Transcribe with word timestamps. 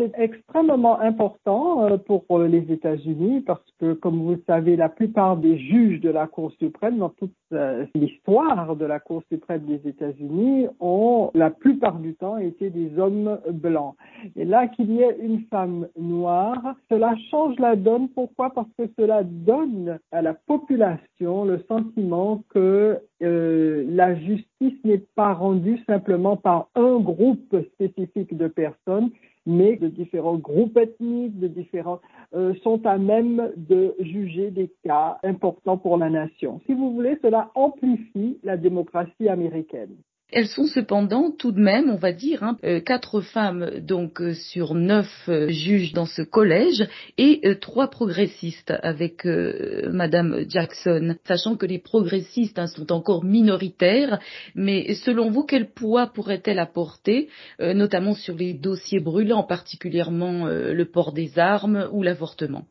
C'est 0.00 0.14
extrêmement 0.16 0.98
important 0.98 1.84
euh, 1.84 1.98
pour 1.98 2.24
euh, 2.30 2.48
les 2.48 2.72
États-Unis 2.72 3.42
parce 3.42 3.60
que, 3.78 3.92
comme 3.92 4.22
vous 4.22 4.30
le 4.30 4.42
savez, 4.46 4.74
la 4.74 4.88
plupart 4.88 5.36
des 5.36 5.58
juges 5.58 6.00
de 6.00 6.08
la 6.08 6.26
Cour 6.26 6.52
suprême, 6.58 6.96
dans 6.96 7.10
toute 7.10 7.34
euh, 7.52 7.84
l'histoire 7.94 8.76
de 8.76 8.86
la 8.86 8.98
Cour 8.98 9.22
suprême 9.30 9.66
des 9.66 9.86
États-Unis, 9.86 10.68
ont 10.80 11.30
la 11.34 11.50
plupart 11.50 11.98
du 11.98 12.14
temps 12.14 12.38
été 12.38 12.70
des 12.70 12.98
hommes 12.98 13.38
blancs. 13.52 13.94
Et 14.36 14.46
là, 14.46 14.68
qu'il 14.68 14.90
y 14.90 15.02
ait 15.02 15.18
une 15.20 15.42
femme 15.50 15.86
noire, 15.98 16.76
cela 16.90 17.14
change 17.30 17.58
la 17.58 17.76
donne. 17.76 18.08
Pourquoi? 18.08 18.54
Parce 18.54 18.70
que 18.78 18.84
cela 18.98 19.22
donne 19.22 19.98
à 20.12 20.22
la 20.22 20.32
population 20.32 21.44
le 21.44 21.62
sentiment 21.68 22.42
que 22.48 22.98
la 23.20 24.14
justice 24.14 24.78
n'est 24.82 25.04
pas 25.14 25.34
rendue 25.34 25.78
simplement 25.86 26.38
par 26.38 26.68
un 26.74 26.98
groupe 27.00 27.54
spécifique 27.74 28.34
de 28.34 28.48
personnes, 28.48 29.10
mais 29.46 29.76
de 29.76 29.88
différents 29.88 30.36
groupes 30.36 30.76
ethniques, 30.76 31.38
de 31.38 31.48
différents, 31.48 32.00
euh, 32.34 32.54
sont 32.62 32.86
à 32.86 32.98
même 32.98 33.52
de 33.56 33.94
juger 34.00 34.50
des 34.50 34.70
cas 34.84 35.18
importants 35.22 35.78
pour 35.78 35.96
la 35.96 36.10
nation. 36.10 36.60
Si 36.66 36.74
vous 36.74 36.92
voulez, 36.92 37.18
cela 37.22 37.50
amplifie 37.54 38.38
la 38.42 38.56
démocratie 38.56 39.28
américaine. 39.28 39.96
Elles 40.32 40.46
sont 40.46 40.66
cependant 40.66 41.30
tout 41.30 41.50
de 41.50 41.60
même, 41.60 41.90
on 41.90 41.96
va 41.96 42.12
dire, 42.12 42.42
hein, 42.42 42.56
euh, 42.64 42.80
quatre 42.80 43.20
femmes 43.20 43.80
donc 43.80 44.20
euh, 44.20 44.34
sur 44.34 44.74
neuf 44.74 45.10
euh, 45.28 45.48
juges 45.48 45.92
dans 45.92 46.06
ce 46.06 46.22
collège 46.22 46.86
et 47.18 47.42
trois 47.60 47.88
progressistes 47.88 48.72
avec 48.82 49.24
Madame 49.24 50.44
Jackson, 50.48 51.16
sachant 51.26 51.56
que 51.56 51.66
les 51.66 51.78
progressistes 51.78 52.58
hein, 52.58 52.66
sont 52.66 52.92
encore 52.92 53.24
minoritaires. 53.24 54.20
Mais 54.54 54.94
selon 54.94 55.30
vous, 55.30 55.44
quel 55.44 55.70
poids 55.70 56.06
pourrait-elle 56.06 56.58
apporter, 56.58 57.28
notamment 57.58 58.14
sur 58.14 58.36
les 58.36 58.54
dossiers 58.54 59.00
brûlants, 59.00 59.42
particulièrement 59.42 60.46
le 60.46 60.84
port 60.84 61.12
des 61.12 61.38
armes 61.38 61.88
ou 61.92 62.02
l'avortement? 62.02 62.64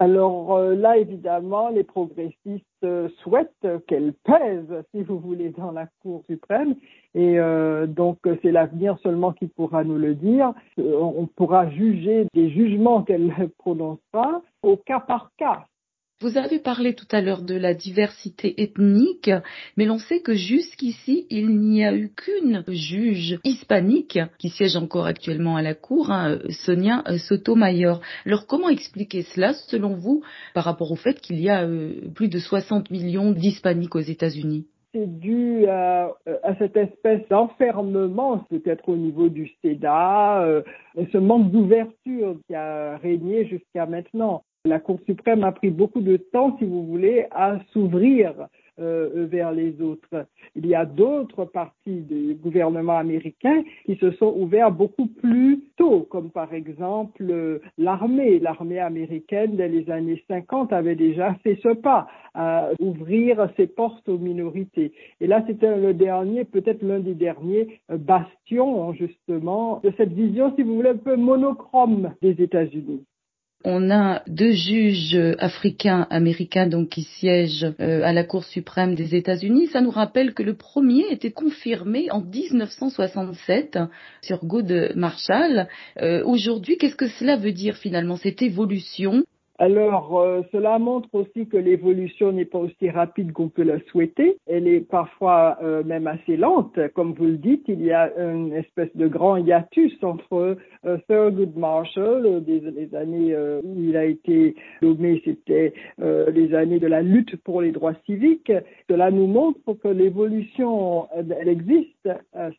Alors 0.00 0.56
euh, 0.56 0.74
là, 0.74 0.96
évidemment, 0.96 1.68
les 1.68 1.84
progressistes 1.84 2.64
euh, 2.84 3.10
souhaitent 3.22 3.68
qu'elle 3.86 4.14
pèse, 4.24 4.82
si 4.94 5.02
vous 5.02 5.18
voulez, 5.18 5.50
dans 5.50 5.72
la 5.72 5.88
Cour 6.00 6.22
suprême. 6.26 6.74
Et 7.14 7.38
euh, 7.38 7.86
donc, 7.86 8.16
c'est 8.40 8.50
l'avenir 8.50 8.96
seulement 9.02 9.32
qui 9.32 9.46
pourra 9.46 9.84
nous 9.84 9.98
le 9.98 10.14
dire. 10.14 10.54
on 10.78 11.28
pourra 11.36 11.68
juger 11.68 12.26
des 12.32 12.48
jugements 12.48 13.02
qu'elle 13.02 13.30
prononcera 13.58 14.40
au 14.62 14.78
cas 14.78 15.00
par 15.00 15.32
cas. 15.36 15.66
Vous 16.22 16.36
avez 16.36 16.58
parlé 16.58 16.94
tout 16.94 17.06
à 17.12 17.22
l'heure 17.22 17.40
de 17.40 17.54
la 17.54 17.72
diversité 17.72 18.60
ethnique, 18.60 19.30
mais 19.78 19.86
l'on 19.86 19.96
sait 19.96 20.20
que 20.20 20.34
jusqu'ici, 20.34 21.26
il 21.30 21.48
n'y 21.48 21.82
a 21.82 21.94
eu 21.94 22.10
qu'une 22.14 22.62
juge 22.68 23.38
hispanique 23.42 24.18
qui 24.38 24.50
siège 24.50 24.76
encore 24.76 25.06
actuellement 25.06 25.56
à 25.56 25.62
la 25.62 25.72
Cour, 25.74 26.10
hein, 26.10 26.38
Sonia 26.50 27.02
Sotomayor. 27.16 28.02
Alors 28.26 28.46
comment 28.46 28.68
expliquer 28.68 29.22
cela, 29.22 29.54
selon 29.54 29.94
vous, 29.94 30.22
par 30.52 30.64
rapport 30.64 30.92
au 30.92 30.96
fait 30.96 31.18
qu'il 31.22 31.40
y 31.40 31.48
a 31.48 31.62
euh, 31.62 31.94
plus 32.14 32.28
de 32.28 32.38
60 32.38 32.90
millions 32.90 33.32
d'hispaniques 33.32 33.96
aux 33.96 34.00
États-Unis? 34.00 34.66
C'est 34.92 35.20
dû 35.20 35.66
à, 35.68 36.10
cette 36.58 36.76
espèce 36.76 37.26
d'enfermement, 37.30 38.44
peut-être 38.50 38.90
au 38.90 38.96
niveau 38.96 39.30
du 39.30 39.50
SEDA, 39.62 40.42
euh, 40.42 40.62
ce 41.12 41.16
manque 41.16 41.50
d'ouverture 41.50 42.36
qui 42.46 42.54
a 42.54 42.98
régné 42.98 43.46
jusqu'à 43.46 43.86
maintenant. 43.86 44.42
La 44.66 44.78
Cour 44.78 45.00
suprême 45.06 45.42
a 45.42 45.52
pris 45.52 45.70
beaucoup 45.70 46.02
de 46.02 46.18
temps, 46.18 46.58
si 46.58 46.66
vous 46.66 46.84
voulez, 46.84 47.24
à 47.30 47.58
s'ouvrir 47.72 48.34
euh, 48.78 49.26
vers 49.26 49.52
les 49.52 49.80
autres. 49.80 50.26
Il 50.54 50.66
y 50.66 50.74
a 50.74 50.84
d'autres 50.84 51.46
parties 51.46 52.02
du 52.02 52.34
gouvernement 52.34 52.98
américain 52.98 53.62
qui 53.86 53.96
se 53.96 54.10
sont 54.12 54.34
ouverts 54.36 54.70
beaucoup 54.70 55.06
plus 55.06 55.64
tôt, 55.78 56.06
comme 56.10 56.30
par 56.30 56.52
exemple 56.52 57.24
euh, 57.30 57.60
l'armée. 57.78 58.38
L'armée 58.38 58.80
américaine, 58.80 59.56
dès 59.56 59.68
les 59.68 59.88
années 59.90 60.22
50, 60.28 60.74
avait 60.74 60.94
déjà 60.94 61.32
fait 61.42 61.58
ce 61.62 61.70
pas 61.70 62.06
à 62.34 62.68
ouvrir 62.80 63.48
ses 63.56 63.66
portes 63.66 64.10
aux 64.10 64.18
minorités. 64.18 64.92
Et 65.22 65.26
là, 65.26 65.42
c'était 65.46 65.74
le 65.74 65.94
dernier, 65.94 66.44
peut-être 66.44 66.82
l'un 66.82 67.00
des 67.00 67.14
derniers 67.14 67.80
euh, 67.90 67.96
bastions, 67.96 68.92
justement, 68.92 69.80
de 69.82 69.90
cette 69.96 70.12
vision, 70.12 70.54
si 70.54 70.64
vous 70.64 70.74
voulez, 70.74 70.90
un 70.90 70.96
peu 70.98 71.16
monochrome 71.16 72.12
des 72.20 72.42
États-Unis. 72.42 73.06
On 73.62 73.90
a 73.90 74.22
deux 74.26 74.52
juges 74.52 75.18
africains 75.38 76.06
américains 76.08 76.66
donc 76.66 76.88
qui 76.88 77.02
siègent 77.02 77.74
euh, 77.80 78.02
à 78.02 78.12
la 78.14 78.24
Cour 78.24 78.44
suprême 78.44 78.94
des 78.94 79.14
États-Unis. 79.14 79.66
Ça 79.66 79.82
nous 79.82 79.90
rappelle 79.90 80.32
que 80.32 80.42
le 80.42 80.54
premier 80.54 81.04
était 81.10 81.30
confirmé 81.30 82.10
en 82.10 82.22
1967 82.22 83.78
sur 84.22 84.46
Good 84.46 84.92
Marshall. 84.96 85.68
Euh, 86.00 86.24
aujourd'hui, 86.24 86.78
qu'est-ce 86.78 86.96
que 86.96 87.08
cela 87.08 87.36
veut 87.36 87.52
dire 87.52 87.76
finalement 87.76 88.16
cette 88.16 88.40
évolution? 88.40 89.24
Alors, 89.60 90.18
euh, 90.18 90.40
cela 90.52 90.78
montre 90.78 91.10
aussi 91.12 91.46
que 91.46 91.58
l'évolution 91.58 92.32
n'est 92.32 92.46
pas 92.46 92.60
aussi 92.60 92.88
rapide 92.88 93.32
qu'on 93.32 93.50
peut 93.50 93.62
la 93.62 93.78
souhaiter. 93.90 94.38
Elle 94.46 94.66
est 94.66 94.80
parfois 94.80 95.58
euh, 95.62 95.84
même 95.84 96.06
assez 96.06 96.38
lente. 96.38 96.78
Comme 96.94 97.12
vous 97.12 97.26
le 97.26 97.36
dites, 97.36 97.64
il 97.68 97.84
y 97.84 97.92
a 97.92 98.10
une 98.16 98.54
espèce 98.54 98.88
de 98.96 99.06
grand 99.06 99.36
hiatus 99.36 99.92
entre 100.02 100.56
euh, 100.86 100.96
Thurgood 101.06 101.58
Marshall, 101.58 102.42
des, 102.42 102.60
les 102.60 102.94
années 102.94 103.36
où 103.62 103.74
il 103.78 103.98
a 103.98 104.06
été 104.06 104.54
nommé, 104.80 105.20
c'était 105.26 105.74
les 105.98 106.54
années 106.54 106.78
de 106.78 106.86
la 106.86 107.02
lutte 107.02 107.36
pour 107.44 107.60
les 107.60 107.72
droits 107.72 107.94
civiques. 108.06 108.52
Cela 108.88 109.10
nous 109.10 109.26
montre 109.26 109.74
que 109.74 109.88
l'évolution, 109.88 111.06
elle 111.14 111.48
existe, 111.48 112.08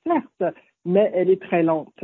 certes, 0.06 0.56
mais 0.86 1.12
elle 1.16 1.32
est 1.32 1.42
très 1.42 1.64
lente. 1.64 2.04